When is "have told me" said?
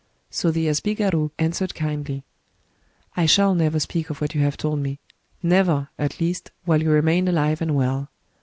4.41-4.99